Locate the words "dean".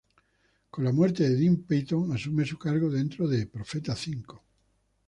1.35-1.57